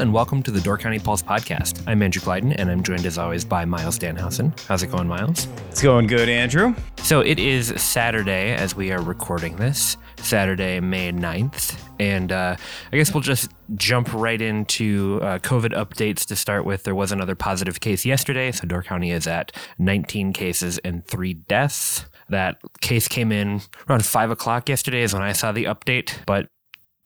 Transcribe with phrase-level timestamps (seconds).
[0.00, 1.82] and welcome to the Door County Pulse podcast.
[1.86, 4.58] I'm Andrew Kleidon, and I'm joined as always by Miles Dannhausen.
[4.60, 5.46] How's it going, Miles?
[5.68, 6.74] It's going good, Andrew.
[7.02, 11.78] So it is Saturday as we are recording this, Saturday, May 9th.
[11.98, 12.56] And uh,
[12.90, 16.84] I guess we'll just jump right into uh, COVID updates to start with.
[16.84, 21.34] There was another positive case yesterday, so Door County is at 19 cases and three
[21.34, 22.06] deaths.
[22.30, 26.48] That case came in around five o'clock yesterday, is when I saw the update, but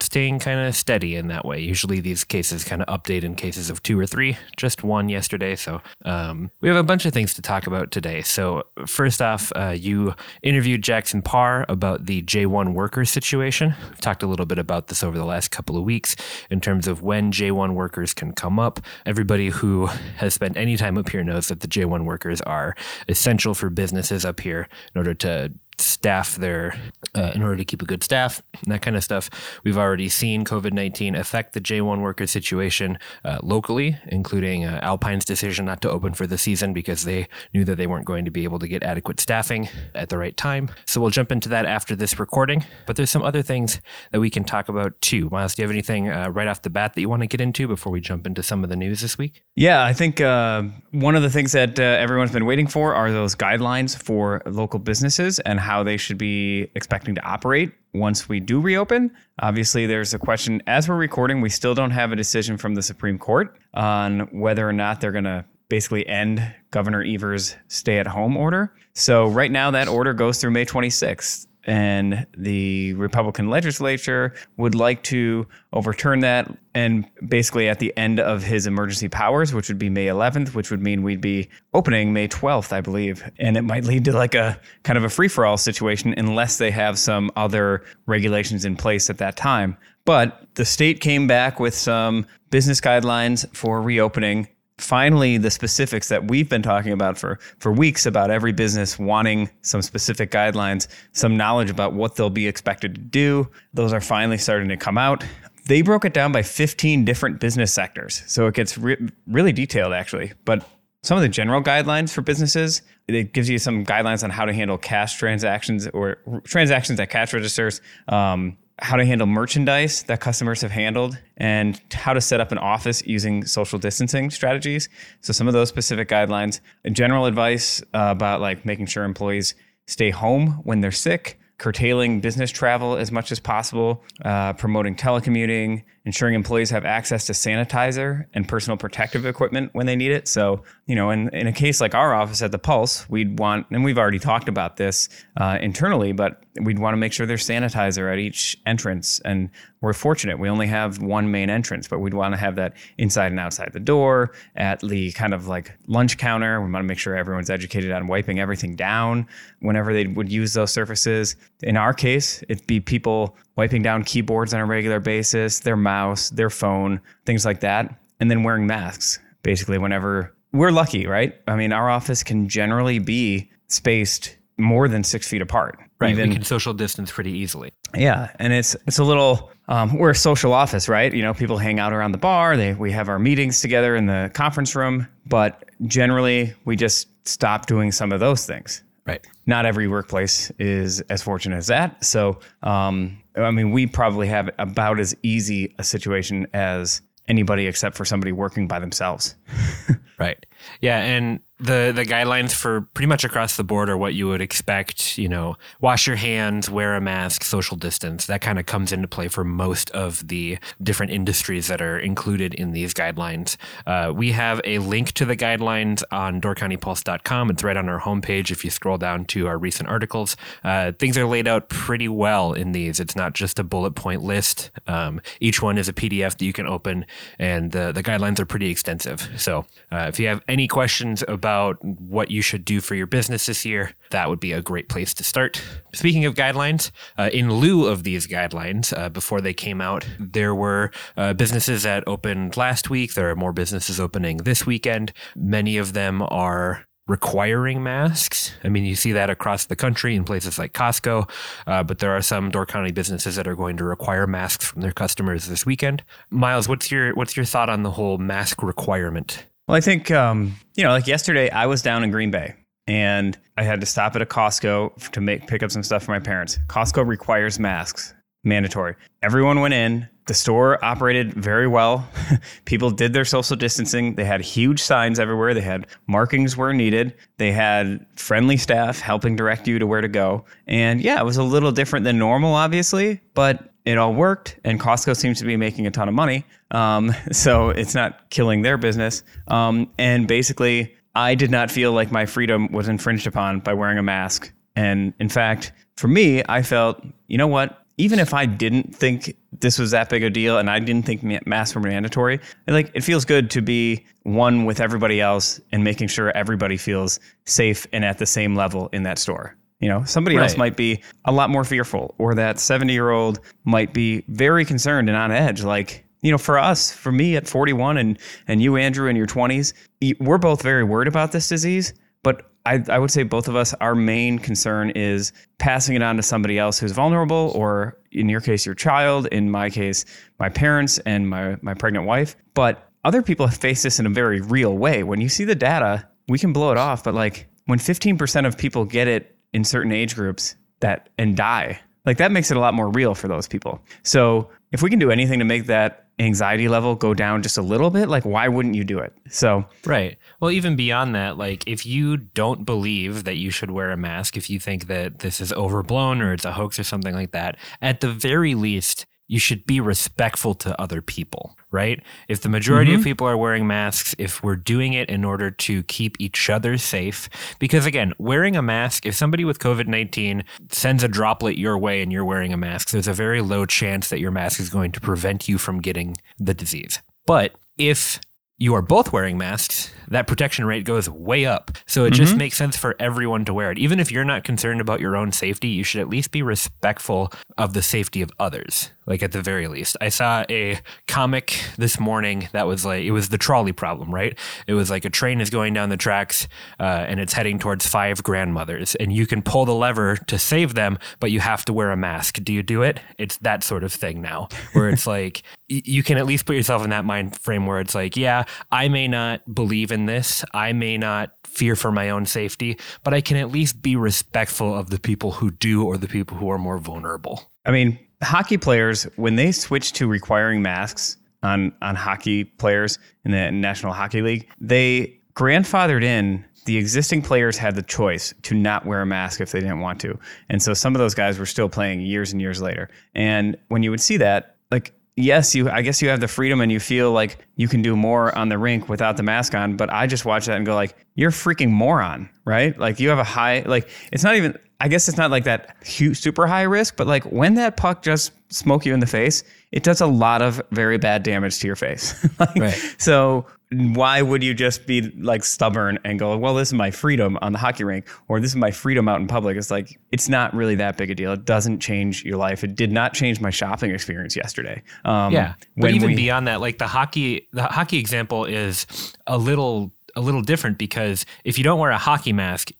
[0.00, 1.60] staying kind of steady in that way.
[1.60, 5.56] Usually these cases kind of update in cases of two or three, just one yesterday.
[5.56, 8.22] So um, we have a bunch of things to talk about today.
[8.22, 13.74] So, first off, uh, you interviewed Jackson Parr about the J1 workers situation.
[13.88, 16.16] We've talked a little bit about this over the last couple of weeks
[16.50, 18.80] in terms of when J1 workers can come up.
[19.06, 22.74] Everybody who has spent any time up here knows that the J1 workers are
[23.08, 26.78] essential for businesses up here in order to staff their
[27.14, 29.30] uh, in order to keep a good staff and that kind of stuff.
[29.64, 35.66] We've already seen covid-19 affect the j1 worker situation uh, locally including uh, alpine's decision
[35.66, 38.44] not to open for the season because they knew that they weren't going to be
[38.44, 40.70] able to get adequate staffing at the right time.
[40.86, 42.64] So we'll jump into that after this recording.
[42.86, 43.80] But there's some other things
[44.12, 45.28] that we can talk about too.
[45.30, 47.40] Miles do you have anything uh, right off the bat that you want to get
[47.40, 49.42] into before we jump into some of the news this week?
[49.54, 53.12] Yeah i think uh, one of the things that uh, everyone's been waiting for are
[53.12, 58.38] those guidelines for local businesses and how they should be expecting to operate once we
[58.38, 59.10] do reopen.
[59.40, 62.82] Obviously, there's a question as we're recording, we still don't have a decision from the
[62.82, 68.06] Supreme Court on whether or not they're going to basically end Governor Evers' stay at
[68.06, 68.72] home order.
[68.92, 75.02] So, right now, that order goes through May 26th and the Republican legislature would like
[75.04, 76.50] to overturn that.
[76.74, 80.70] And basically, at the end of his emergency powers, which would be May 11th, which
[80.70, 83.28] would mean we'd be opening May 12th, I believe.
[83.38, 86.58] And it might lead to like a kind of a free for all situation unless
[86.58, 89.76] they have some other regulations in place at that time.
[90.04, 94.48] But the state came back with some business guidelines for reopening
[94.78, 99.48] finally the specifics that we've been talking about for for weeks about every business wanting
[99.62, 104.38] some specific guidelines some knowledge about what they'll be expected to do those are finally
[104.38, 105.24] starting to come out.
[105.66, 108.22] They broke it down by 15 different business sectors.
[108.26, 110.32] So it gets re- really detailed actually.
[110.44, 110.66] But
[111.02, 114.52] some of the general guidelines for businesses it gives you some guidelines on how to
[114.52, 117.82] handle cash transactions or transactions at cash registers.
[118.08, 122.58] Um, how to handle merchandise that customers have handled and how to set up an
[122.58, 124.88] office using social distancing strategies.
[125.20, 129.54] So some of those specific guidelines, general advice uh, about like making sure employees
[129.86, 135.84] stay home when they're sick, curtailing business travel as much as possible, uh, promoting telecommuting,
[136.04, 140.28] ensuring employees have access to sanitizer and personal protective equipment when they need it.
[140.28, 143.66] So, you know, in, in a case like our office at the Pulse, we'd want,
[143.70, 147.46] and we've already talked about this uh, internally, but we'd want to make sure there's
[147.46, 149.18] sanitizer at each entrance.
[149.20, 149.48] And
[149.80, 150.38] we're fortunate.
[150.38, 153.72] We only have one main entrance, but we'd want to have that inside and outside
[153.72, 156.60] the door, at the kind of like lunch counter.
[156.60, 159.26] We want to make sure everyone's educated on wiping everything down
[159.60, 161.36] whenever they would use those surfaces.
[161.62, 166.30] In our case, it'd be people wiping down keyboards on a regular basis, their mouse,
[166.30, 171.34] their phone, things like that, and then wearing masks basically whenever we're lucky, right?
[171.46, 175.78] I mean, our office can generally be spaced more than six feet apart.
[176.00, 176.10] Right.
[176.10, 177.70] Even, we can social distance pretty easily.
[177.94, 178.30] Yeah.
[178.38, 181.12] And it's it's a little um, we're a social office, right?
[181.12, 182.56] You know, people hang out around the bar.
[182.56, 187.66] They we have our meetings together in the conference room, but generally we just stop
[187.66, 188.82] doing some of those things.
[189.06, 189.26] Right.
[189.46, 192.02] Not every workplace is as fortunate as that.
[192.04, 197.96] So, um, I mean, we probably have about as easy a situation as anybody except
[197.96, 199.34] for somebody working by themselves.
[200.18, 200.44] right.
[200.80, 204.40] Yeah, and the the guidelines for pretty much across the board are what you would
[204.40, 205.16] expect.
[205.16, 208.26] You know, wash your hands, wear a mask, social distance.
[208.26, 212.54] That kind of comes into play for most of the different industries that are included
[212.54, 213.56] in these guidelines.
[213.86, 217.50] Uh, we have a link to the guidelines on DoorCountyPulse.com.
[217.50, 218.50] It's right on our homepage.
[218.50, 222.52] If you scroll down to our recent articles, uh, things are laid out pretty well
[222.52, 222.98] in these.
[222.98, 224.70] It's not just a bullet point list.
[224.88, 227.06] Um, each one is a PDF that you can open,
[227.38, 229.30] and the the guidelines are pretty extensive.
[229.36, 233.46] So uh, if you have any questions about what you should do for your business
[233.46, 235.60] this year, that would be a great place to start.
[235.92, 240.54] Speaking of guidelines, uh, in lieu of these guidelines, uh, before they came out, there
[240.54, 243.14] were uh, businesses that opened last week.
[243.14, 245.12] There are more businesses opening this weekend.
[245.34, 248.54] Many of them are requiring masks.
[248.64, 251.28] I mean, you see that across the country in places like Costco,
[251.66, 254.80] uh, but there are some Door County businesses that are going to require masks from
[254.80, 256.02] their customers this weekend.
[256.30, 259.44] Miles, what's your what's your thought on the whole mask requirement?
[259.66, 262.54] Well, I think, um, you know, like yesterday, I was down in Green Bay
[262.86, 266.10] and I had to stop at a Costco to make pick up some stuff for
[266.12, 266.58] my parents.
[266.66, 268.94] Costco requires masks, mandatory.
[269.22, 270.08] Everyone went in.
[270.26, 272.08] the store operated very well.
[272.64, 274.14] People did their social distancing.
[274.14, 275.54] They had huge signs everywhere.
[275.54, 277.14] They had markings where needed.
[277.38, 280.44] They had friendly staff helping direct you to where to go.
[280.66, 284.58] And yeah, it was a little different than normal, obviously, but it all worked.
[284.64, 286.44] And Costco seems to be making a ton of money.
[286.70, 289.22] Um, so it's not killing their business.
[289.48, 293.98] Um, and basically, I did not feel like my freedom was infringed upon by wearing
[293.98, 294.52] a mask.
[294.76, 297.84] And in fact, for me, I felt, you know what?
[297.96, 301.22] even if I didn't think this was that big a deal and I didn't think
[301.46, 306.08] masks were mandatory, like it feels good to be one with everybody else and making
[306.08, 309.56] sure everybody feels safe and at the same level in that store.
[309.84, 310.44] You know, somebody right.
[310.44, 314.64] else might be a lot more fearful, or that 70 year old might be very
[314.64, 315.62] concerned and on edge.
[315.62, 319.26] Like, you know, for us, for me at 41 and, and you, Andrew, in your
[319.26, 319.74] 20s,
[320.20, 321.92] we're both very worried about this disease.
[322.22, 326.16] But I, I would say both of us, our main concern is passing it on
[326.16, 330.06] to somebody else who's vulnerable, or in your case, your child, in my case,
[330.38, 332.36] my parents and my, my pregnant wife.
[332.54, 335.02] But other people have faced this in a very real way.
[335.02, 338.56] When you see the data, we can blow it off, but like when 15% of
[338.56, 342.60] people get it in certain age groups that and die, like that makes it a
[342.60, 343.80] lot more real for those people.
[344.02, 347.62] So if we can do anything to make that anxiety level go down just a
[347.62, 349.12] little bit, like why wouldn't you do it?
[349.30, 350.18] So Right.
[350.40, 354.36] Well, even beyond that, like if you don't believe that you should wear a mask,
[354.36, 357.56] if you think that this is overblown or it's a hoax or something like that,
[357.80, 362.02] at the very least you should be respectful to other people, right?
[362.28, 363.00] If the majority mm-hmm.
[363.00, 366.76] of people are wearing masks, if we're doing it in order to keep each other
[366.76, 367.28] safe,
[367.58, 372.02] because again, wearing a mask, if somebody with COVID 19 sends a droplet your way
[372.02, 374.92] and you're wearing a mask, there's a very low chance that your mask is going
[374.92, 377.00] to prevent you from getting the disease.
[377.26, 378.20] But if
[378.58, 381.72] you are both wearing masks, that protection rate goes way up.
[381.86, 382.22] So it mm-hmm.
[382.22, 383.78] just makes sense for everyone to wear it.
[383.78, 387.32] Even if you're not concerned about your own safety, you should at least be respectful
[387.56, 389.96] of the safety of others, like at the very least.
[390.00, 394.38] I saw a comic this morning that was like, it was the trolley problem, right?
[394.66, 396.48] It was like a train is going down the tracks
[396.80, 400.74] uh, and it's heading towards five grandmothers, and you can pull the lever to save
[400.74, 402.42] them, but you have to wear a mask.
[402.42, 403.00] Do you do it?
[403.18, 406.84] It's that sort of thing now, where it's like, you can at least put yourself
[406.84, 410.44] in that mind frame where it's like, yeah, I may not believe in this.
[410.52, 414.76] I may not fear for my own safety, but I can at least be respectful
[414.76, 417.50] of the people who do or the people who are more vulnerable.
[417.64, 423.30] I mean, hockey players, when they switch to requiring masks on, on hockey players in
[423.30, 428.86] the National Hockey League, they grandfathered in the existing players had the choice to not
[428.86, 430.18] wear a mask if they didn't want to.
[430.48, 432.88] And so some of those guys were still playing years and years later.
[433.14, 436.60] And when you would see that, like yes, you I guess you have the freedom
[436.60, 439.76] and you feel like you can do more on the rink without the mask on,
[439.76, 442.78] but I just watch that and go like, you're freaking moron, right?
[442.78, 445.76] Like you have a high like it's not even I guess it's not like that
[445.84, 449.44] huge, super high risk, but like when that puck just smoke you in the face,
[449.72, 452.28] it does a lot of very bad damage to your face.
[452.38, 452.94] like, right.
[452.98, 453.46] So
[453.94, 457.52] why would you just be like stubborn and go, well, this is my freedom on
[457.52, 459.56] the hockey rink, or this is my freedom out in public?
[459.56, 461.32] It's like it's not really that big a deal.
[461.32, 462.64] It doesn't change your life.
[462.64, 464.82] It did not change my shopping experience yesterday.
[465.04, 468.86] Um, yeah, but even we, beyond that, like the hockey, the hockey example is
[469.26, 472.70] a little a little different because if you don't wear a hockey mask,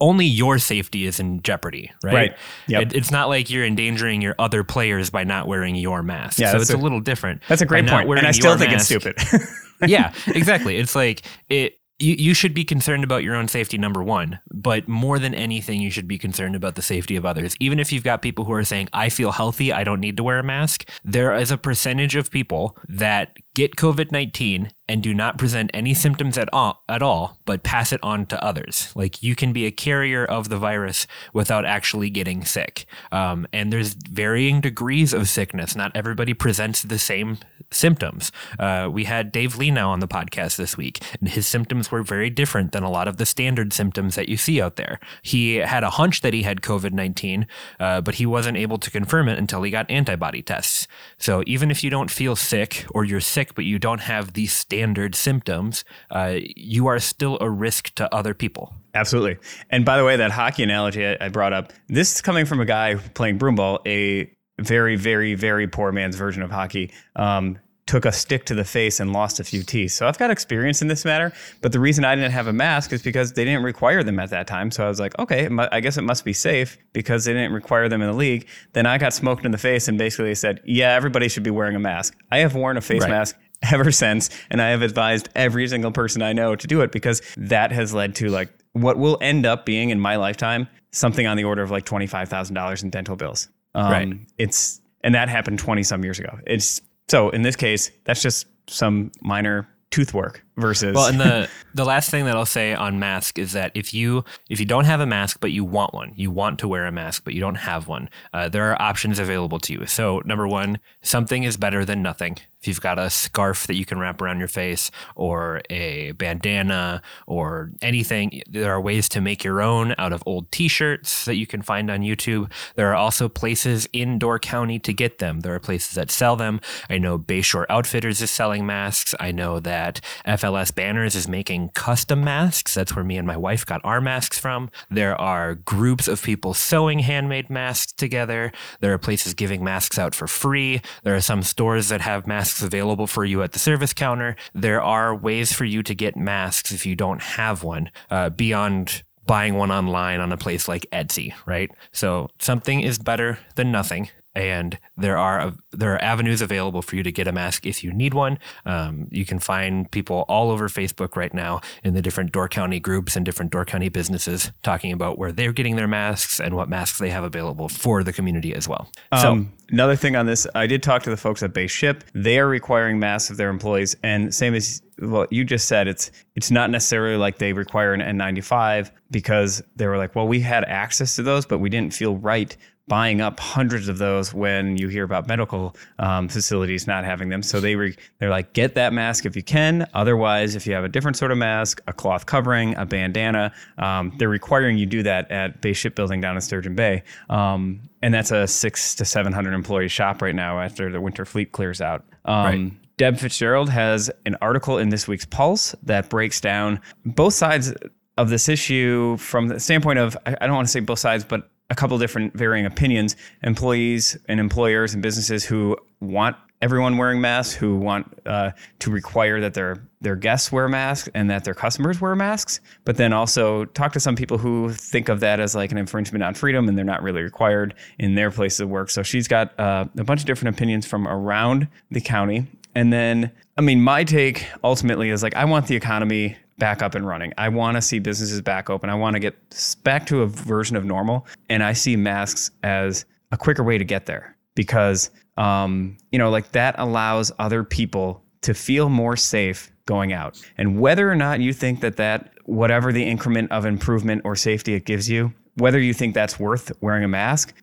[0.00, 2.14] only your safety is in jeopardy, right?
[2.14, 2.36] Right.
[2.68, 2.82] Yep.
[2.82, 6.38] It, it's not like you're endangering your other players by not wearing your mask.
[6.38, 7.42] Yeah, so it's a, a, little different.
[7.48, 8.08] That's a great point.
[8.18, 9.48] And I still think mask, it's stupid.
[9.88, 10.76] yeah, exactly.
[10.76, 14.88] It's like it you, you should be concerned about your own safety number one but
[14.88, 18.02] more than anything you should be concerned about the safety of others even if you've
[18.02, 20.88] got people who are saying i feel healthy i don't need to wear a mask
[21.04, 26.36] there is a percentage of people that get covid-19 and do not present any symptoms
[26.36, 28.92] at all, at all, but pass it on to others.
[28.94, 32.84] Like you can be a carrier of the virus without actually getting sick.
[33.10, 35.74] Um, and there's varying degrees of sickness.
[35.74, 37.38] Not everybody presents the same
[37.70, 38.32] symptoms.
[38.58, 42.28] Uh, we had Dave Lenow on the podcast this week, and his symptoms were very
[42.28, 45.00] different than a lot of the standard symptoms that you see out there.
[45.22, 47.46] He had a hunch that he had COVID 19,
[47.80, 50.86] uh, but he wasn't able to confirm it until he got antibody tests.
[51.16, 54.52] So even if you don't feel sick or you're sick, but you don't have these
[54.52, 58.74] standard symptoms, uh, you are still a risk to other people.
[58.94, 59.38] Absolutely.
[59.70, 62.60] And by the way, that hockey analogy I, I brought up, this is coming from
[62.60, 64.30] a guy playing broomball, a
[64.60, 66.92] very, very, very poor man's version of hockey.
[67.16, 69.92] Um, took a stick to the face and lost a few teeth.
[69.92, 71.32] So I've got experience in this matter.
[71.60, 74.30] But the reason I didn't have a mask is because they didn't require them at
[74.30, 74.70] that time.
[74.70, 77.88] So I was like, okay, I guess it must be safe because they didn't require
[77.88, 78.46] them in the league.
[78.72, 81.74] Then I got smoked in the face and basically said, yeah, everybody should be wearing
[81.74, 82.16] a mask.
[82.30, 83.10] I have worn a face right.
[83.10, 83.36] mask
[83.72, 84.30] ever since.
[84.50, 87.92] And I have advised every single person I know to do it because that has
[87.92, 91.62] led to like what will end up being in my lifetime something on the order
[91.62, 93.48] of like $25,000 in dental bills.
[93.74, 94.12] Um, right.
[94.38, 96.38] It's, and that happened 20 some years ago.
[96.46, 101.48] It's, So in this case, that's just some minor tooth work versus well and the
[101.74, 104.84] the last thing that i'll say on mask is that if you if you don't
[104.84, 107.40] have a mask but you want one you want to wear a mask but you
[107.40, 111.56] don't have one uh, there are options available to you so number one something is
[111.56, 114.92] better than nothing if you've got a scarf that you can wrap around your face
[115.16, 120.50] or a bandana or anything, there are ways to make your own out of old
[120.52, 122.52] t shirts that you can find on YouTube.
[122.76, 125.40] There are also places in Door County to get them.
[125.40, 126.60] There are places that sell them.
[126.88, 129.12] I know Bayshore Outfitters is selling masks.
[129.18, 130.00] I know that
[130.42, 132.74] FLS Banners is making custom masks.
[132.74, 134.70] That's where me and my wife got our masks from.
[134.90, 138.50] There are groups of people sewing handmade masks together.
[138.80, 140.82] There are places giving masks out for free.
[141.04, 144.34] There are some stores that have masks available for you at the service counter.
[144.52, 149.04] There are ways for you to get masks if you don't have one uh, beyond
[149.24, 151.70] buying one online on a place like Etsy, right?
[151.92, 157.02] So something is better than nothing and there are there are avenues available for you
[157.02, 158.38] to get a mask if you need one.
[158.64, 162.80] Um, you can find people all over Facebook right now in the different Door County
[162.80, 166.68] groups and different Door County businesses talking about where they're getting their masks and what
[166.68, 168.90] masks they have available for the community as well.
[169.12, 172.02] Um, so another thing on this, I did talk to the folks at Bay Ship.
[172.14, 176.10] They are requiring masks of their employees, and same as what you just said, it's
[176.36, 180.64] it's not necessarily like they require an N95 because they were like, well, we had
[180.64, 182.56] access to those, but we didn't feel right
[182.88, 187.42] buying up hundreds of those when you hear about medical um, facilities not having them.
[187.42, 189.86] So they re- they're like, get that mask if you can.
[189.94, 194.12] Otherwise, if you have a different sort of mask, a cloth covering, a bandana, um,
[194.18, 197.04] they're requiring you do that at Bay Shipbuilding down in Sturgeon Bay.
[197.30, 201.24] Um, and that's a six to seven hundred employee shop right now after the winter
[201.24, 202.04] fleet clears out.
[202.24, 202.72] Um, right.
[202.96, 207.72] Deb Fitzgerald has an article in this week's Pulse that breaks down both sides
[208.18, 211.48] of this issue from the standpoint of I don't want to say both sides, but
[211.72, 217.54] a couple different varying opinions employees and employers and businesses who want everyone wearing masks
[217.54, 221.98] who want uh, to require that their their guests wear masks and that their customers
[221.98, 225.72] wear masks but then also talk to some people who think of that as like
[225.72, 228.90] an infringement on freedom and they're not really required in their place of work.
[228.90, 232.46] So she's got uh, a bunch of different opinions from around the county.
[232.74, 236.94] And then i mean my take ultimately is like i want the economy back up
[236.94, 237.32] and running.
[237.38, 238.90] I want to see businesses back open.
[238.90, 239.36] I want to get
[239.84, 241.26] back to a version of normal.
[241.48, 246.30] And I see masks as a quicker way to get there because, um, you know,
[246.30, 250.40] like that allows other people to feel more safe going out.
[250.58, 254.74] And whether or not you think that that, whatever the increment of improvement or safety
[254.74, 257.54] it gives you, whether you think that's worth wearing a mask,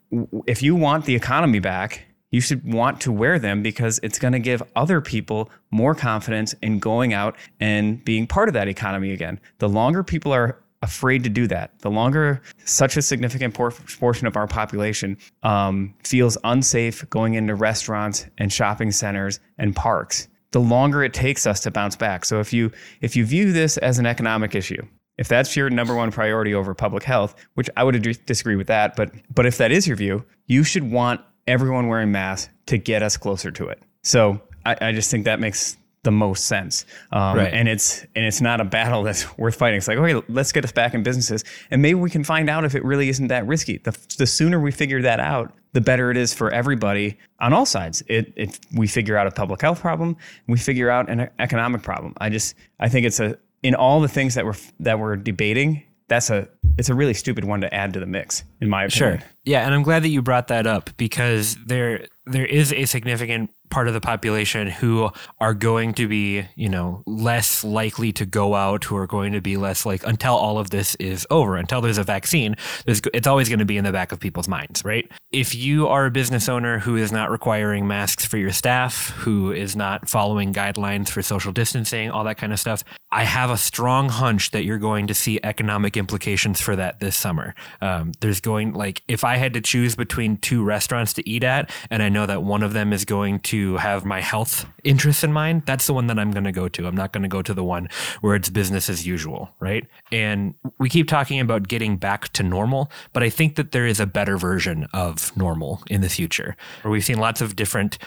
[0.45, 4.33] if you want the economy back, you should want to wear them because it's going
[4.33, 9.11] to give other people more confidence in going out and being part of that economy
[9.11, 9.39] again.
[9.57, 14.37] The longer people are afraid to do that, the longer such a significant portion of
[14.37, 21.03] our population um, feels unsafe going into restaurants and shopping centers and parks, the longer
[21.03, 22.23] it takes us to bounce back.
[22.25, 22.71] So if you
[23.01, 24.81] if you view this as an economic issue,
[25.17, 28.95] if that's your number one priority over public health, which I would disagree with that,
[28.95, 31.19] but but if that is your view, you should want
[31.49, 33.81] everyone wearing masks to get us closer to it.
[34.03, 36.85] So I, I just think that makes the most sense.
[37.11, 37.53] Um, right.
[37.53, 39.77] And it's and it's not a battle that's worth fighting.
[39.77, 42.63] It's like, okay, let's get us back in businesses, and maybe we can find out
[42.63, 43.77] if it really isn't that risky.
[43.77, 47.65] The, the sooner we figure that out, the better it is for everybody on all
[47.65, 48.01] sides.
[48.07, 50.15] It, if we figure out a public health problem,
[50.47, 52.13] we figure out an economic problem.
[52.19, 55.83] I just I think it's a in all the things that we're that we're debating
[56.09, 56.47] that's a
[56.77, 59.19] it's a really stupid one to add to the mix in my opinion.
[59.19, 59.29] Sure.
[59.45, 63.51] Yeah, and I'm glad that you brought that up because there there is a significant
[63.69, 65.09] part of the population who
[65.39, 69.41] are going to be, you know, less likely to go out, who are going to
[69.41, 73.27] be less like until all of this is over, until there's a vaccine, there's, it's
[73.27, 75.09] always going to be in the back of people's minds, right?
[75.31, 79.51] If you are a business owner who is not requiring masks for your staff, who
[79.51, 83.57] is not following guidelines for social distancing, all that kind of stuff, I have a
[83.57, 87.55] strong hunch that you're going to see economic implications for that this summer.
[87.81, 91.71] Um, there's going like if I had to choose between two restaurants to eat at,
[91.89, 95.33] and I know that one of them is going to have my health interests in
[95.33, 96.87] mind, that's the one that I'm going to go to.
[96.87, 97.89] I'm not going to go to the one
[98.21, 99.85] where it's business as usual, right?
[100.11, 103.99] And we keep talking about getting back to normal, but I think that there is
[103.99, 106.55] a better version of normal in the future.
[106.81, 107.97] Where we've seen lots of different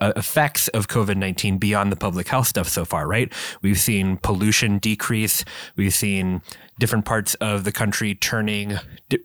[0.00, 3.32] uh, effects of COVID 19 beyond the public health stuff so far, right?
[3.62, 5.44] We've seen pollution decrease.
[5.76, 6.42] We've seen
[6.80, 8.78] different parts of the country turning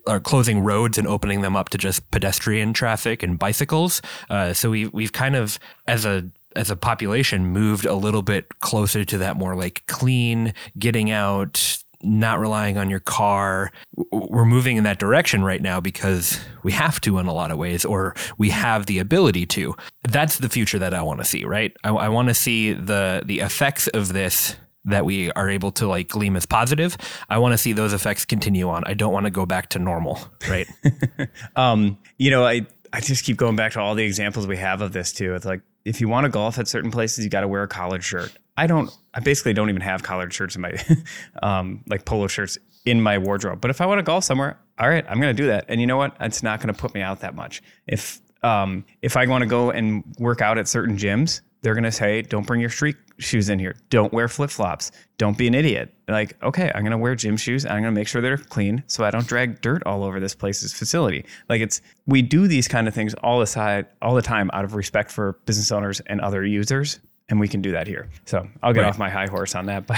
[0.06, 4.00] or closing roads and opening them up to just pedestrian traffic and bicycles.
[4.30, 5.58] Uh, so we we've kind of
[5.88, 10.54] as a as a population moved a little bit closer to that more like clean,
[10.78, 13.72] getting out, not relying on your car.
[14.10, 17.58] We're moving in that direction right now because we have to in a lot of
[17.58, 19.74] ways, or we have the ability to.
[20.02, 21.76] That's the future that I want to see, right?
[21.84, 24.56] I, I want to see the the effects of this
[24.86, 26.96] that we are able to like gleam as positive.
[27.28, 28.84] I want to see those effects continue on.
[28.86, 30.68] I don't want to go back to normal, right?
[31.56, 34.80] um, you know, I I just keep going back to all the examples we have
[34.80, 35.34] of this too.
[35.34, 37.68] It's like if you want to golf at certain places, you got to wear a
[37.68, 38.32] collared shirt.
[38.56, 38.90] I don't.
[39.12, 40.74] I basically don't even have collared shirts in my,
[41.42, 43.60] um, like polo shirts in my wardrobe.
[43.60, 45.66] But if I want to golf somewhere, all right, I'm going to do that.
[45.68, 46.16] And you know what?
[46.20, 47.62] It's not going to put me out that much.
[47.86, 51.82] If um, if I want to go and work out at certain gyms, they're going
[51.82, 53.74] to say, don't bring your street shoes in here.
[53.90, 54.92] Don't wear flip flops.
[55.18, 55.92] Don't be an idiot.
[56.06, 57.66] Like, okay, I'm going to wear gym shoes.
[57.66, 60.32] I'm going to make sure they're clean so I don't drag dirt all over this
[60.32, 61.24] place's facility.
[61.48, 64.64] Like it's, we do these kind of things all the side, all the time out
[64.64, 68.08] of respect for business owners and other users and we can do that here.
[68.24, 68.88] So I'll get right.
[68.88, 69.84] off my high horse on that.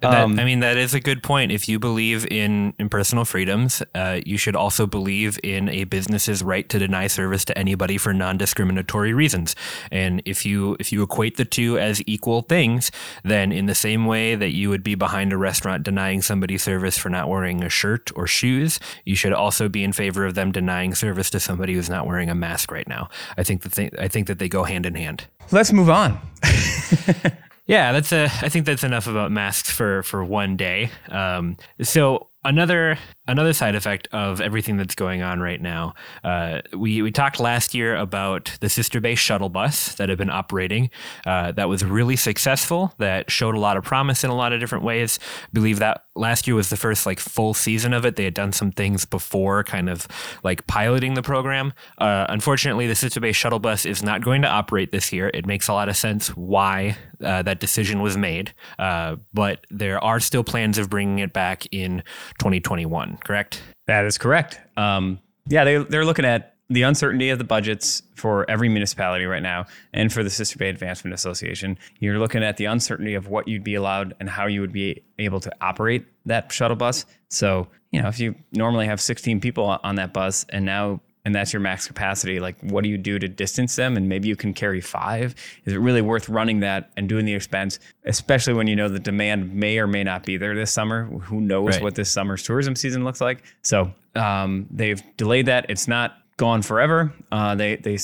[0.00, 1.52] But um, that, I mean, that is a good point.
[1.52, 6.42] If you believe in in personal freedoms, uh, you should also believe in a business's
[6.42, 9.54] right to deny service to anybody for non discriminatory reasons.
[9.90, 12.90] And if you if you equate the two as equal things,
[13.22, 16.98] then in the same way that you would be behind a restaurant denying somebody service
[16.98, 20.52] for not wearing a shirt or shoes, you should also be in favor of them
[20.52, 23.08] denying service to somebody who's not wearing a mask right now.
[23.36, 25.26] I think that they, I think that they go hand in hand.
[25.50, 26.18] Let's move on.
[27.66, 28.24] yeah, that's a.
[28.24, 30.90] I think that's enough about masks for for one day.
[31.08, 35.94] Um, so another another side effect of everything that's going on right now.
[36.22, 40.30] Uh, we we talked last year about the Sister Bay shuttle bus that had been
[40.30, 40.90] operating.
[41.26, 42.92] Uh, that was really successful.
[42.98, 45.18] That showed a lot of promise in a lot of different ways.
[45.44, 48.16] I believe that last year was the first like full season of it.
[48.16, 50.06] They had done some things before, kind of
[50.42, 51.72] like piloting the program.
[51.98, 55.30] Uh, unfortunately, the Sister Bay shuttle bus is not going to operate this year.
[55.32, 60.02] It makes a lot of sense why uh, that decision was made, uh, but there
[60.02, 62.02] are still plans of bringing it back in
[62.38, 63.62] 2021 correct?
[63.86, 64.60] That is correct.
[64.76, 69.42] Um, yeah, they, they're looking at the uncertainty of the budgets for every municipality right
[69.42, 71.78] now and for the Sister Bay Advancement Association.
[71.98, 75.02] You're looking at the uncertainty of what you'd be allowed and how you would be
[75.18, 77.04] able to operate that shuttle bus.
[77.28, 81.34] So, you know, if you normally have 16 people on that bus and now and
[81.34, 83.96] that's your max capacity, like what do you do to distance them?
[83.96, 85.34] And maybe you can carry five.
[85.64, 88.98] Is it really worth running that and doing the expense, especially when you know the
[88.98, 91.04] demand may or may not be there this summer?
[91.04, 91.82] Who knows right.
[91.82, 93.42] what this summer's tourism season looks like?
[93.62, 95.66] So um, they've delayed that.
[95.68, 97.12] It's not gone forever.
[97.32, 97.98] Uh, they they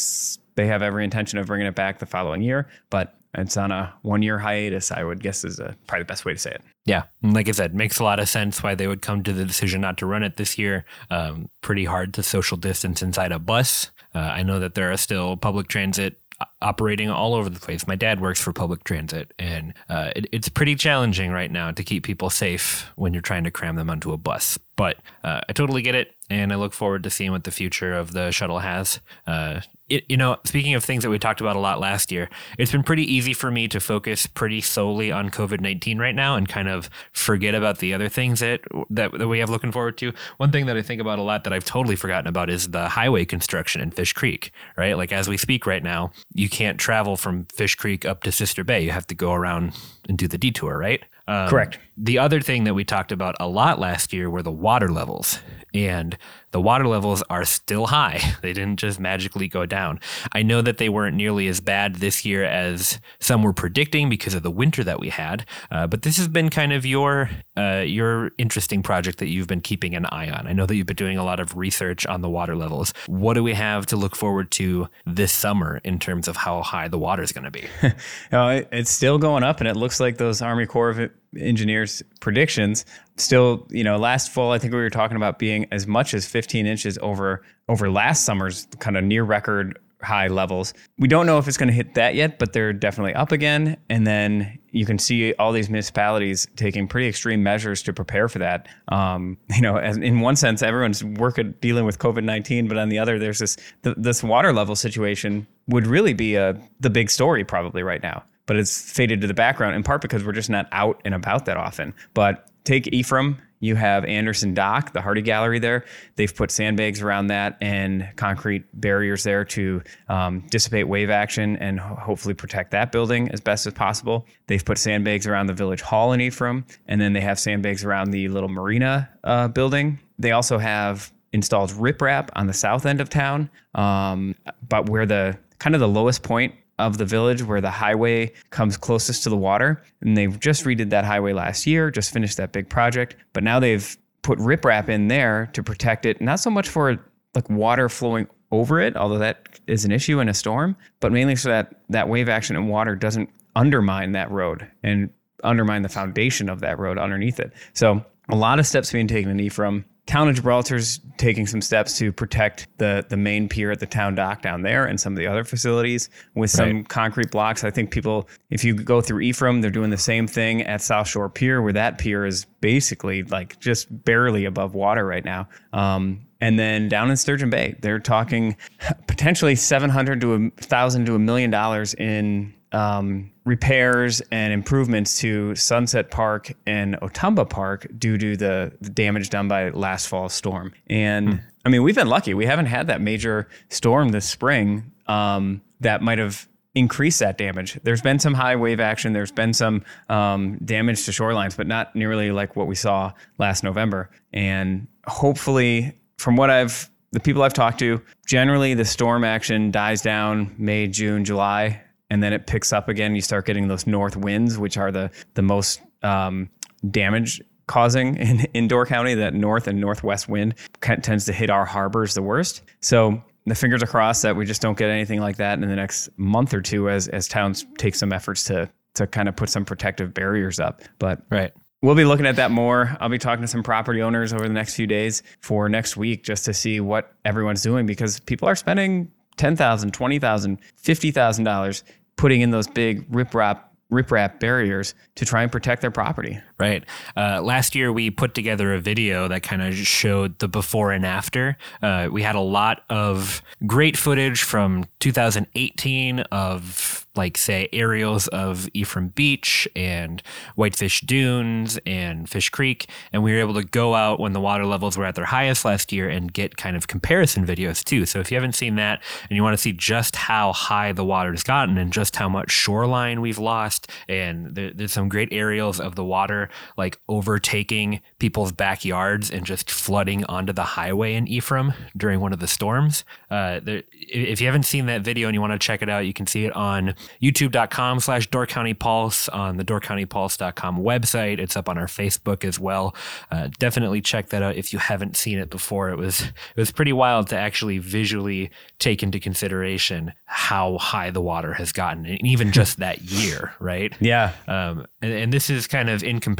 [0.54, 3.92] they have every intention of bringing it back the following year, but it's on a
[4.02, 4.90] one year hiatus.
[4.90, 6.62] I would guess is a, probably the best way to say it.
[6.84, 9.44] Yeah, like I said, makes a lot of sense why they would come to the
[9.44, 10.84] decision not to run it this year.
[11.10, 13.90] Um, pretty hard to social distance inside a bus.
[14.14, 16.18] Uh, I know that there are still public transit
[16.62, 17.86] operating all over the place.
[17.86, 21.82] My dad works for public transit, and uh, it, it's pretty challenging right now to
[21.84, 24.58] keep people safe when you're trying to cram them onto a bus.
[24.76, 27.92] But uh, I totally get it, and I look forward to seeing what the future
[27.92, 29.00] of the shuttle has.
[29.26, 32.30] Uh, it, you know, speaking of things that we talked about a lot last year,
[32.56, 36.36] it's been pretty easy for me to focus pretty solely on COVID nineteen right now
[36.36, 39.98] and kind of forget about the other things that, that that we have looking forward
[39.98, 40.12] to.
[40.36, 42.88] One thing that I think about a lot that I've totally forgotten about is the
[42.88, 44.52] highway construction in Fish Creek.
[44.76, 48.32] Right, like as we speak right now, you can't travel from Fish Creek up to
[48.32, 48.84] Sister Bay.
[48.84, 49.72] You have to go around
[50.08, 50.76] and do the detour.
[50.76, 51.04] Right.
[51.28, 51.78] Um, Correct.
[51.96, 55.40] The other thing that we talked about a lot last year were the water levels.
[55.72, 56.16] And
[56.50, 58.20] the water levels are still high.
[58.40, 60.00] They didn't just magically go down.
[60.32, 64.32] I know that they weren't nearly as bad this year as some were predicting because
[64.34, 65.44] of the winter that we had.
[65.70, 67.28] Uh, but this has been kind of your
[67.58, 70.46] uh, your interesting project that you've been keeping an eye on.
[70.46, 72.94] I know that you've been doing a lot of research on the water levels.
[73.06, 76.88] What do we have to look forward to this summer in terms of how high
[76.88, 77.66] the water is going to be?
[78.32, 82.84] it's still going up, and it looks like those Army Corps of Engineers predictions
[83.16, 86.26] still, you know, last fall I think we were talking about being as much as
[86.26, 90.72] 15 inches over over last summer's kind of near record high levels.
[90.98, 93.76] We don't know if it's going to hit that yet, but they're definitely up again.
[93.88, 98.38] And then you can see all these municipalities taking pretty extreme measures to prepare for
[98.38, 98.68] that.
[98.88, 102.98] Um, you know, in one sense, everyone's working dealing with COVID nineteen, but on the
[102.98, 107.44] other, there's this th- this water level situation would really be a the big story
[107.44, 108.24] probably right now.
[108.50, 111.44] But it's faded to the background in part because we're just not out and about
[111.44, 111.94] that often.
[112.14, 113.40] But take Ephraim.
[113.60, 115.84] You have Anderson Dock, the Hardy Gallery there.
[116.16, 121.78] They've put sandbags around that and concrete barriers there to um, dissipate wave action and
[121.78, 124.26] ho- hopefully protect that building as best as possible.
[124.48, 128.10] They've put sandbags around the Village Hall in Ephraim, and then they have sandbags around
[128.10, 130.00] the little marina uh, building.
[130.18, 134.34] They also have installed riprap on the south end of town, um,
[134.68, 138.76] but where the kind of the lowest point of the village where the highway comes
[138.76, 139.82] closest to the water.
[140.00, 143.16] And they've just redid that highway last year, just finished that big project.
[143.32, 146.98] But now they've put riprap in there to protect it, not so much for
[147.34, 151.36] like water flowing over it, although that is an issue in a storm, but mainly
[151.36, 155.10] so that that wave action and water doesn't undermine that road and
[155.44, 157.52] undermine the foundation of that road underneath it.
[157.72, 159.84] So a lot of steps being taken in Ephraim.
[160.06, 164.14] Town of Gibraltar's taking some steps to protect the the main pier at the town
[164.16, 166.88] dock down there and some of the other facilities with some Right.
[166.88, 167.62] concrete blocks.
[167.62, 171.06] I think people, if you go through Ephraim, they're doing the same thing at South
[171.06, 175.48] Shore Pier, where that pier is basically like just barely above water right now.
[175.72, 178.56] Um, and then down in Sturgeon Bay, they're talking
[179.06, 185.18] potentially seven hundred to a thousand to a million dollars in um, repairs and improvements
[185.20, 190.34] to Sunset Park and Otumba Park due to the, the damage done by last fall's
[190.34, 190.72] storm.
[190.88, 195.62] And I mean, we've been lucky; we haven't had that major storm this spring um,
[195.80, 197.78] that might have increased that damage.
[197.82, 199.12] There's been some high wave action.
[199.12, 203.64] There's been some um, damage to shorelines, but not nearly like what we saw last
[203.64, 204.10] November.
[204.32, 210.00] And hopefully, from what I've the people I've talked to, generally the storm action dies
[210.00, 213.14] down May, June, July, and then it picks up again.
[213.14, 216.50] You start getting those north winds, which are the the most um,
[216.90, 219.14] damage causing in, in Door County.
[219.14, 222.62] That north and northwest wind tends to hit our harbors the worst.
[222.80, 225.76] So the fingers are crossed that we just don't get anything like that in the
[225.76, 229.48] next month or two as as towns take some efforts to to kind of put
[229.48, 230.82] some protective barriers up.
[230.98, 231.52] But Right.
[231.82, 232.94] We'll be looking at that more.
[233.00, 236.22] I'll be talking to some property owners over the next few days for next week
[236.22, 241.82] just to see what everyone's doing because people are spending $10,000, $20,000, $50,000
[242.20, 246.38] putting in those big riprap riprap barriers to try and protect their property.
[246.60, 246.84] Right.
[247.16, 251.06] Uh, last year, we put together a video that kind of showed the before and
[251.06, 251.56] after.
[251.80, 258.68] Uh, we had a lot of great footage from 2018 of, like, say, aerials of
[258.74, 260.22] Ephraim Beach and
[260.54, 262.90] Whitefish Dunes and Fish Creek.
[263.10, 265.64] And we were able to go out when the water levels were at their highest
[265.64, 268.04] last year and get kind of comparison videos, too.
[268.04, 271.06] So if you haven't seen that and you want to see just how high the
[271.06, 275.80] water's gotten and just how much shoreline we've lost, and there, there's some great aerials
[275.80, 281.72] of the water like overtaking people's backyards and just flooding onto the highway in Ephraim
[281.96, 283.04] during one of the storms.
[283.30, 286.06] Uh, there, if you haven't seen that video and you want to check it out,
[286.06, 291.38] you can see it on youtube.com slash Door County Pulse on the doorcountypulse.com website.
[291.38, 292.94] It's up on our Facebook as well.
[293.30, 295.90] Uh, definitely check that out if you haven't seen it before.
[295.90, 301.20] It was it was pretty wild to actually visually take into consideration how high the
[301.20, 303.94] water has gotten, and even just that year, right?
[304.00, 304.32] Yeah.
[304.48, 306.39] Um, and, and this is kind of in comparison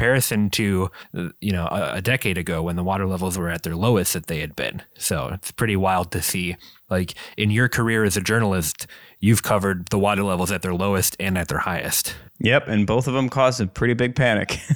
[0.51, 3.75] to, uh, you know, a, a decade ago when the water levels were at their
[3.75, 4.81] lowest that they had been.
[4.97, 6.55] So it's pretty wild to see.
[6.89, 8.87] Like in your career as a journalist,
[9.19, 12.15] you've covered the water levels at their lowest and at their highest.
[12.39, 14.59] Yep, and both of them caused a pretty big panic.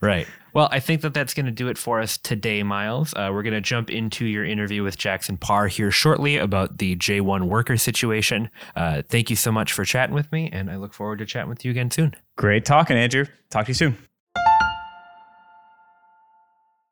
[0.00, 0.26] Right.
[0.52, 3.12] Well, I think that that's going to do it for us today, Miles.
[3.14, 6.96] Uh, we're going to jump into your interview with Jackson Parr here shortly about the
[6.96, 8.50] J1 worker situation.
[8.74, 11.48] Uh, thank you so much for chatting with me, and I look forward to chatting
[11.48, 12.14] with you again soon.
[12.36, 13.26] Great talking, Andrew.
[13.50, 13.96] Talk to you soon.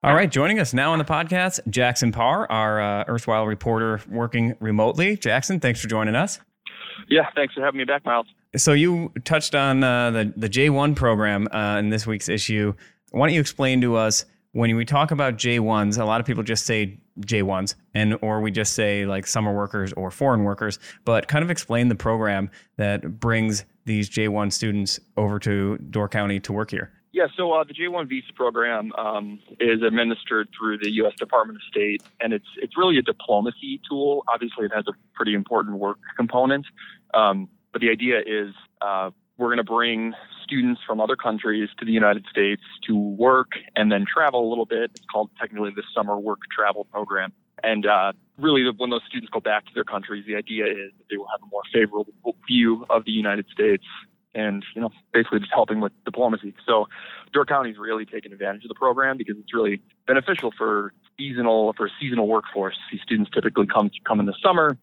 [0.04, 4.54] All right, joining us now on the podcast, Jackson Parr, our uh, erstwhile reporter working
[4.60, 5.16] remotely.
[5.16, 6.40] Jackson, thanks for joining us.
[7.08, 8.26] Yeah, thanks for having me back, Miles.
[8.54, 12.74] So you touched on uh, the the J1 program uh, in this week's issue.
[13.12, 15.98] Why don't you explain to us when we talk about J1s?
[15.98, 19.94] A lot of people just say J1s, and or we just say like summer workers
[19.94, 20.78] or foreign workers.
[21.06, 26.40] But kind of explain the program that brings these J1 students over to Door County
[26.40, 26.92] to work here.
[27.14, 31.12] Yeah, so uh, the J1 visa program um, is administered through the U.S.
[31.16, 34.24] Department of State, and it's it's really a diplomacy tool.
[34.26, 36.66] Obviously, it has a pretty important work component,
[37.14, 41.84] um, but the idea is uh, we're going to bring students from other countries to
[41.84, 44.90] the United States to work and then travel a little bit.
[44.96, 47.32] It's called technically the summer work travel program.
[47.62, 51.04] And uh, really, when those students go back to their countries, the idea is that
[51.08, 53.84] they will have a more favorable view of the United States
[54.34, 56.54] and you know basically just helping with diplomacy.
[56.66, 56.86] So
[57.32, 61.86] Door County's really taken advantage of the program because it's really beneficial for seasonal for
[61.86, 62.76] a seasonal workforce.
[62.90, 64.76] These students typically come come in the summer.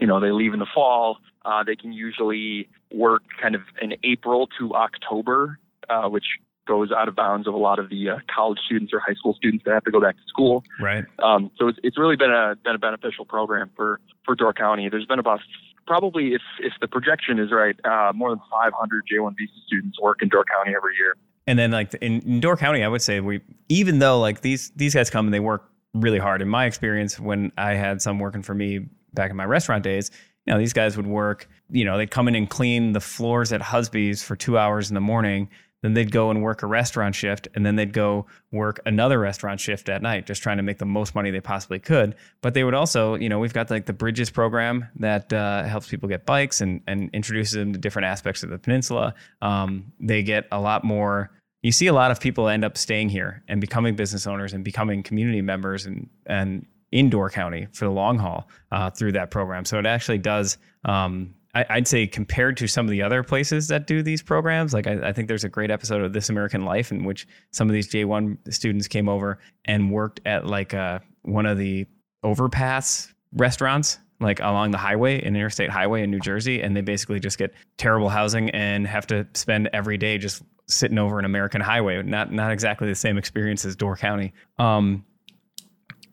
[0.00, 1.18] You know, they leave in the fall.
[1.44, 6.24] Uh, they can usually work kind of in April to October, uh, which
[6.66, 9.34] goes out of bounds of a lot of the uh, college students or high school
[9.34, 10.64] students that have to go back to school.
[10.80, 11.04] Right.
[11.22, 14.88] Um, so it's, it's really been a been a beneficial program for for Door County.
[14.88, 15.40] There's been about
[15.86, 20.22] probably if if the projection is right, uh, more than 500 J1 visa students work
[20.22, 21.16] in Door County every year.
[21.46, 24.70] And then like in, in Door County, I would say we even though like these
[24.76, 26.42] these guys come and they work really hard.
[26.42, 30.10] In my experience, when I had some working for me back in my restaurant days,
[30.44, 33.52] you know, these guys would work, you know, they'd come in and clean the floors
[33.52, 35.48] at Husby's for two hours in the morning.
[35.86, 39.60] Then they'd go and work a restaurant shift, and then they'd go work another restaurant
[39.60, 42.16] shift at night, just trying to make the most money they possibly could.
[42.40, 45.88] But they would also, you know, we've got like the Bridges program that uh, helps
[45.88, 49.14] people get bikes and, and introduces them to different aspects of the peninsula.
[49.42, 51.30] Um, they get a lot more
[51.62, 54.62] you see a lot of people end up staying here and becoming business owners and
[54.62, 59.30] becoming community members and and in Door County for the long haul uh, through that
[59.30, 59.64] program.
[59.64, 60.58] So it actually does.
[60.84, 64.74] Um, I, would say compared to some of the other places that do these programs,
[64.74, 67.68] like I, I, think there's a great episode of This American Life in which some
[67.68, 71.86] of these J1 students came over and worked at like uh, one of the
[72.22, 77.20] overpass restaurants like along the highway, an interstate highway in New Jersey, and they basically
[77.20, 81.60] just get terrible housing and have to spend every day just sitting over an American
[81.60, 82.02] highway.
[82.02, 84.32] Not not exactly the same experience as Door County.
[84.58, 85.04] Um,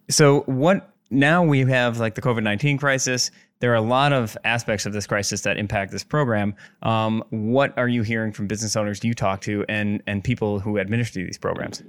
[0.09, 3.31] so what now we have like the COVID nineteen crisis.
[3.63, 6.53] There are a lot of aspects of this crisis that impact this program.
[6.81, 10.77] Um, what are you hearing from business owners you talk to and and people who
[10.79, 11.81] administer these programs?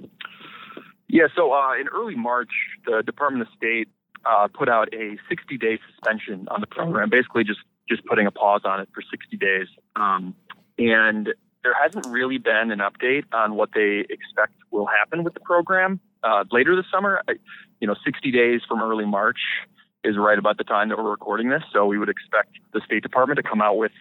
[1.09, 2.51] Yeah, so uh, in early March,
[2.85, 3.89] the Department of State
[4.25, 7.59] uh, put out a 60 day suspension on the program, basically just
[7.89, 9.67] just putting a pause on it for 60 days.
[9.97, 10.33] Um,
[10.77, 15.41] and there hasn't really been an update on what they expect will happen with the
[15.41, 17.21] program uh, later this summer.
[17.27, 17.33] I,
[17.81, 19.39] you know, 60 days from early March
[20.05, 21.63] is right about the time that we're recording this.
[21.73, 23.91] So we would expect the State Department to come out with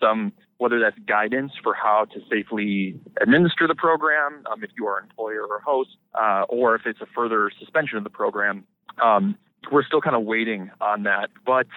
[0.00, 4.98] some, whether that's guidance for how to safely administer the program, um, if you are
[4.98, 8.64] an employer or host, uh, or if it's a further suspension of the program.
[9.02, 9.36] Um,
[9.70, 11.30] we're still kind of waiting on that.
[11.46, 11.68] But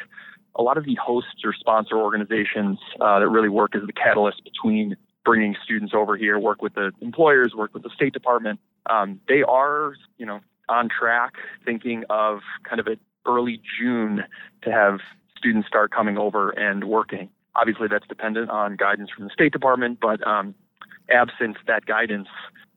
[0.56, 4.44] a lot of the hosts or sponsor organizations uh, that really work as the catalyst
[4.44, 8.60] between bringing students over here, work with the employers, work with the State Department.
[8.88, 11.34] Um, they are, you know, on track,
[11.66, 14.24] thinking of kind of an early June
[14.64, 15.00] to have
[15.38, 17.30] students start coming over and working.
[17.56, 20.56] Obviously, that's dependent on guidance from the State Department, but um,
[21.10, 22.28] absent that guidance,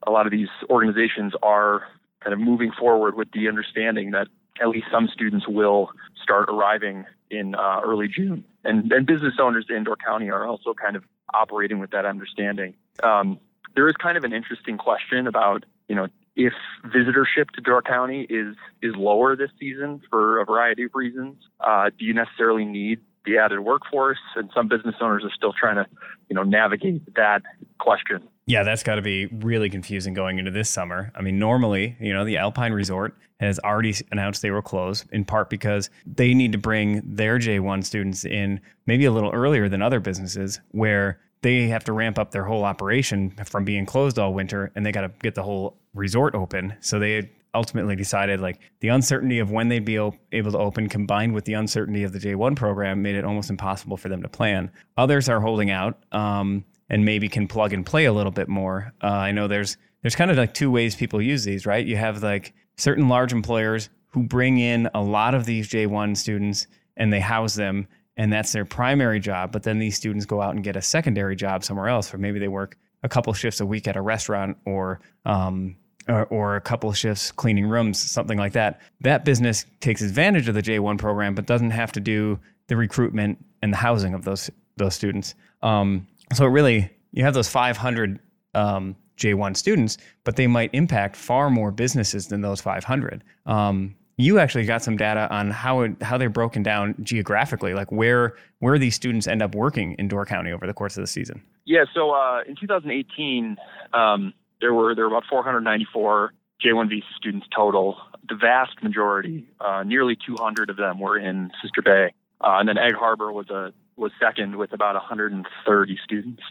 [0.07, 1.83] a lot of these organizations are
[2.21, 4.29] kind of moving forward with the understanding that
[4.61, 5.91] at least some students will
[6.23, 8.45] start arriving in uh, early June.
[8.65, 12.75] And, and business owners in Door County are also kind of operating with that understanding.
[13.03, 13.39] Um,
[13.75, 16.53] there is kind of an interesting question about, you know, if
[16.87, 21.91] visitorship to Door County is is lower this season for a variety of reasons, uh,
[21.99, 24.21] do you necessarily need the added workforce?
[24.37, 25.87] And some business owners are still trying to,
[26.29, 27.43] you know, navigate that
[27.81, 28.23] question.
[28.47, 31.13] Yeah, that's got to be really confusing going into this summer.
[31.17, 35.25] I mean, normally, you know, the Alpine Resort has already announced they will close in
[35.25, 39.83] part because they need to bring their J1 students in maybe a little earlier than
[39.83, 44.35] other businesses where they have to ramp up their whole operation from being closed all
[44.35, 46.75] winter and they got to get the whole resort open.
[46.81, 51.35] So they ultimately decided like the uncertainty of when they'd be able to open combined
[51.35, 54.71] with the uncertainty of the J1 program made it almost impossible for them to plan.
[54.97, 58.93] Others are holding out um, and maybe can plug and play a little bit more.
[59.03, 61.85] Uh, I know there's there's kind of like two ways people use these, right?
[61.85, 66.67] You have like certain large employers who bring in a lot of these J1 students
[66.97, 69.53] and they house them and that's their primary job.
[69.53, 72.39] But then these students go out and get a secondary job somewhere else, or maybe
[72.39, 75.77] they work a couple shifts a week at a restaurant or, um,
[76.09, 78.81] or, or a couple shifts cleaning rooms, something like that.
[79.01, 83.43] That business takes advantage of the J1 program, but doesn't have to do the recruitment
[83.63, 85.35] and the housing of those those students.
[85.63, 88.21] Um, so really, you have those 500
[88.55, 93.25] um, J1 students, but they might impact far more businesses than those 500.
[93.47, 97.91] Um, you actually got some data on how it, how they're broken down geographically, like
[97.91, 101.07] where where these students end up working in Door County over the course of the
[101.07, 101.41] season.
[101.65, 103.57] Yeah, so uh, in 2018,
[103.95, 106.33] um, there were there were about 494
[106.65, 107.97] J1 visa students total.
[108.29, 112.77] The vast majority, uh, nearly 200 of them, were in Sister Bay, uh, and then
[112.77, 116.43] Egg Harbor was a was second with about 130 students.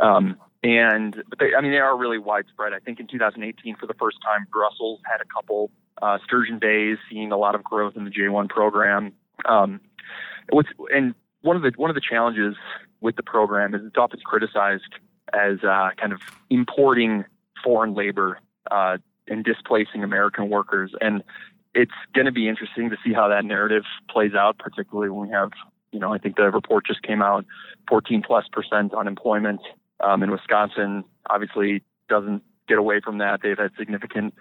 [0.00, 2.72] Um, and but they, I mean, they are really widespread.
[2.72, 5.70] I think in 2018, for the first time, Brussels had a couple.
[6.02, 9.12] Uh, Sturgeon Bay is seeing a lot of growth in the J1 program.
[9.46, 9.80] Um,
[10.50, 12.56] what's, and one of the one of the challenges
[13.00, 14.94] with the program is it's often criticized
[15.32, 16.20] as uh, kind of
[16.50, 17.24] importing
[17.64, 18.38] foreign labor
[18.70, 20.92] uh, and displacing American workers.
[21.00, 21.22] And
[21.74, 25.32] it's going to be interesting to see how that narrative plays out, particularly when we
[25.32, 25.50] have,
[25.92, 27.46] you know, I think the report just came out,
[27.88, 29.60] 14 plus percent unemployment
[30.02, 33.40] um, in Wisconsin obviously doesn't get away from that.
[33.42, 34.34] They've had significant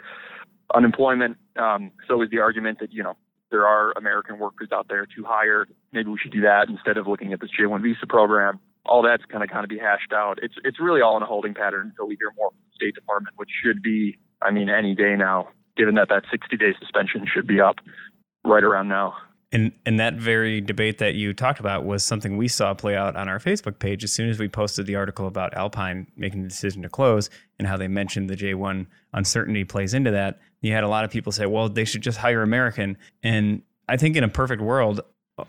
[0.73, 1.37] unemployment.
[1.57, 3.15] Um, so is the argument that, you know,
[3.51, 5.67] there are American workers out there to hire.
[5.91, 8.59] Maybe we should do that instead of looking at this J1 visa program.
[8.85, 10.39] All that's kind of kind of be hashed out.
[10.41, 12.95] It's it's really all in a holding pattern until we hear more from the State
[12.95, 17.25] Department, which should be, I mean, any day now, given that that 60 day suspension
[17.31, 17.75] should be up
[18.45, 19.15] right around now.
[19.51, 23.15] And and that very debate that you talked about was something we saw play out
[23.15, 26.47] on our Facebook page as soon as we posted the article about Alpine making the
[26.49, 30.39] decision to close and how they mentioned the J1 uncertainty plays into that.
[30.61, 33.97] You had a lot of people say, "Well, they should just hire American." And I
[33.97, 35.01] think in a perfect world,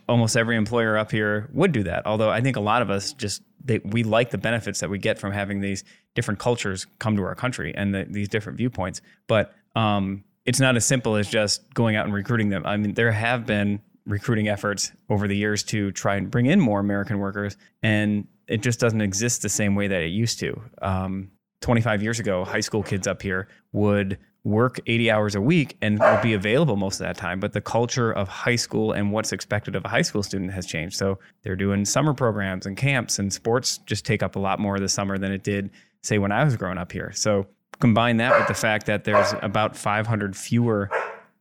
[0.09, 2.07] almost every employer up here would do that.
[2.07, 4.99] Although I think a lot of us just they, we like the benefits that we
[4.99, 5.85] get from having these
[6.15, 9.03] different cultures come to our country and the, these different viewpoints.
[9.27, 12.65] But um, it's not as simple as just going out and recruiting them.
[12.65, 16.61] I mean, there have been recruiting efforts over the years to try and bring in
[16.61, 20.61] more American workers, and it just doesn't exist the same way that it used to.
[20.83, 25.77] Um, 25 years ago, high school kids up here would work 80 hours a week
[25.83, 27.41] and would be available most of that time.
[27.41, 30.65] But the culture of high school and what's expected of a high school student has
[30.67, 30.97] changed.
[30.97, 34.77] So they're doing summer programs and camps, and sports just take up a lot more
[34.77, 35.71] of the summer than it did,
[36.03, 37.13] say, when I was growing up here.
[37.13, 37.47] So
[37.79, 40.91] combine that with the fact that there's about 500 fewer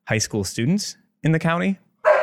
[0.07, 1.79] high school students in the county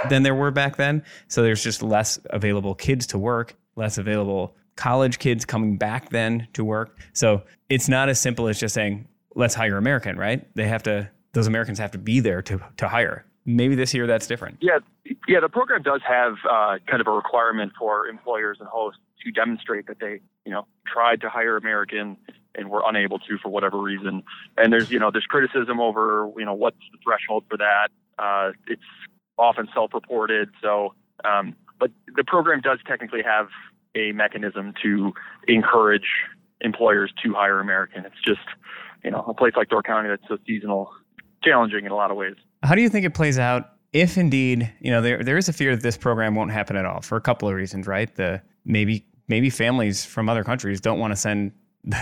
[0.09, 1.03] than there were back then.
[1.29, 6.49] So there's just less available kids to work, less available college kids coming back then
[6.53, 6.99] to work.
[7.13, 10.47] So it's not as simple as just saying, let's hire American, right?
[10.55, 13.25] They have to, those Americans have to be there to, to hire.
[13.47, 14.59] Maybe this year that's different.
[14.61, 14.79] Yeah,
[15.29, 15.39] yeah.
[15.41, 19.87] The program does have uh, kind of a requirement for employers and hosts to demonstrate
[19.87, 22.17] that they, you know, tried to hire American
[22.57, 24.25] and were unable to for whatever reason.
[24.57, 27.89] And there's, you know, there's criticism over, you know, what's the threshold for that.
[28.19, 28.83] Uh, it's
[29.39, 30.51] often self-reported.
[30.63, 30.95] So,
[31.25, 33.49] um, but the program does technically have
[33.95, 35.13] a mechanism to
[35.49, 36.07] encourage
[36.61, 38.05] employers to hire American.
[38.05, 38.47] It's just,
[39.05, 40.91] you know, a place like Door County that's so seasonal,
[41.45, 42.37] challenging in a lot of ways.
[42.63, 45.53] How do you think it plays out if indeed, you know, there there is a
[45.53, 48.15] fear that this program won't happen at all for a couple of reasons, right?
[48.15, 51.53] The maybe maybe families from other countries don't want to send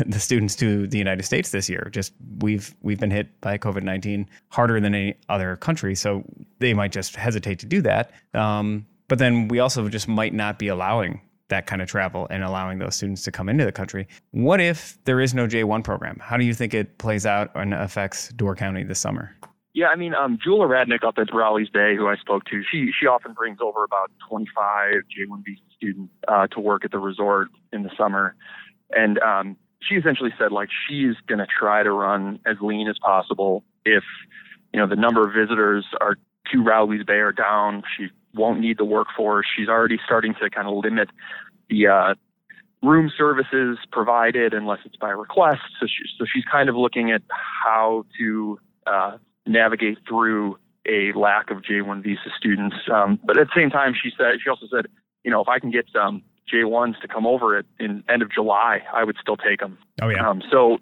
[0.06, 1.88] the students to the United States this year.
[1.92, 6.24] Just we've we've been hit by COVID nineteen harder than any other country, so
[6.58, 8.12] they might just hesitate to do that.
[8.32, 12.42] Um, but then we also just might not be allowing that kind of travel and
[12.42, 14.08] allowing those students to come into the country.
[14.30, 16.18] What if there is no J one program?
[16.20, 19.36] How do you think it plays out and affects Door County this summer?
[19.74, 23.06] Yeah, I mean, um, Radnick up at Rowleys Bay, who I spoke to, she she
[23.06, 27.82] often brings over about 25 J1 visa students uh, to work at the resort in
[27.82, 28.36] the summer,
[28.90, 29.56] and um,
[29.88, 33.64] she essentially said like she's going to try to run as lean as possible.
[33.84, 34.04] If
[34.72, 36.16] you know the number of visitors are
[36.52, 39.46] to Rowleys Bay are down, she won't need the workforce.
[39.56, 41.08] She's already starting to kind of limit
[41.68, 42.14] the uh,
[42.82, 45.62] room services provided unless it's by request.
[45.80, 49.16] So, she, so she's kind of looking at how to uh,
[49.46, 52.76] navigate through a lack of J1 visa students.
[52.92, 54.86] Um, but at the same time, she said she also said,
[55.22, 58.30] you know, if I can get some J1s to come over at in end of
[58.30, 59.78] July, I would still take them.
[60.02, 60.28] Oh yeah.
[60.28, 60.78] Um, so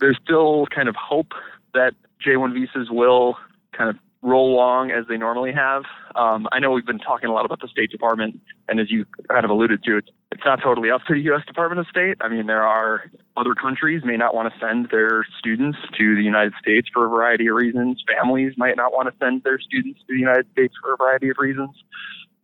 [0.00, 1.32] there's still kind of hope
[1.74, 1.94] that
[2.24, 3.36] J1 visas will
[3.76, 5.84] kind of roll along as they normally have.
[6.16, 9.06] Um, I know we've been talking a lot about the State Department, and as you
[9.28, 11.42] kind of alluded to, it's, it's not totally up to the U.S.
[11.46, 12.16] Department of State.
[12.20, 13.04] I mean, there are
[13.36, 17.08] other countries may not want to send their students to the United States for a
[17.08, 18.02] variety of reasons.
[18.16, 21.28] Families might not want to send their students to the United States for a variety
[21.28, 21.70] of reasons.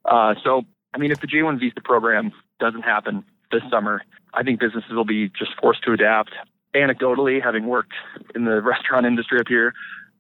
[0.04, 0.62] Uh, so,
[0.94, 5.04] I mean, if the J1 visa program doesn't happen this summer, I think businesses will
[5.04, 6.32] be just forced to adapt.
[6.74, 7.92] Anecdotally, having worked
[8.34, 9.72] in the restaurant industry up here,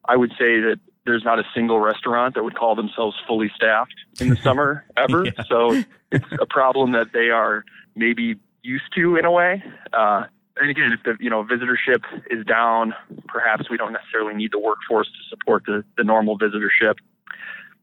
[0.04, 3.94] I would say that there's not a single restaurant that would call themselves fully staffed
[4.20, 5.24] in the summer ever.
[5.24, 5.42] yeah.
[5.48, 7.64] So it's a problem that they are
[7.96, 9.62] maybe used to in a way.
[9.92, 10.24] Uh,
[10.56, 12.94] and again, if the you know visitorship is down,
[13.26, 16.94] perhaps we don't necessarily need the workforce to support the, the normal visitorship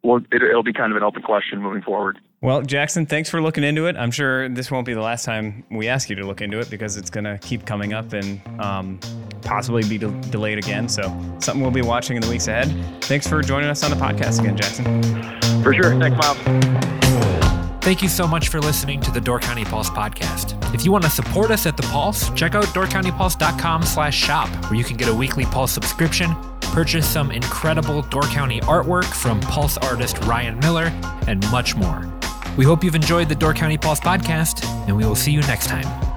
[0.04, 2.20] well, it, will be kind of an open question moving forward.
[2.44, 3.96] Well, Jackson, thanks for looking into it.
[3.96, 6.72] I'm sure this won't be the last time we ask you to look into it
[6.72, 9.00] because it's going to keep coming up and um,
[9.44, 10.90] possibly be de- delayed again.
[10.90, 11.04] So,
[11.40, 12.74] something we'll be watching in the weeks ahead.
[13.04, 14.86] Thanks for joining us on the podcast again, Jackson.
[15.62, 16.00] For sure.
[16.00, 16.38] Thanks, Miles.
[17.84, 20.74] Thank you so much for listening to the Door County Pulse podcast.
[20.74, 24.76] If you want to support us at the Pulse, check out doorcountypulse.com slash shop, where
[24.76, 26.36] you can get a weekly Pulse subscription
[26.72, 30.92] purchase some incredible Door County artwork from Pulse artist Ryan Miller,
[31.28, 32.21] and much more.
[32.58, 35.68] We hope you've enjoyed the Door County Pulse podcast, and we will see you next
[35.68, 36.11] time.